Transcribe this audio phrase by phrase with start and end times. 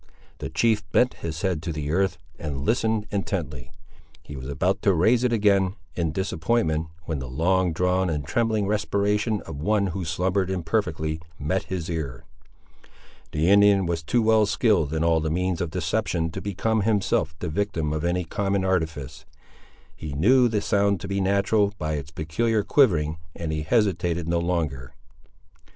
[0.39, 3.71] The chief bent his head to the earth, and listened intently.
[4.23, 8.65] He was about to raise it again, in disappointment, when the long drawn and trembling
[8.65, 12.25] respiration of one who slumbered imperfectly met his ear.
[13.31, 17.35] The Indian was too well skilled in all the means of deception to become himself
[17.37, 19.23] the victim of any common artifice.
[19.95, 24.39] He knew the sound to be natural, by its peculiar quivering, and he hesitated no
[24.39, 24.95] longer.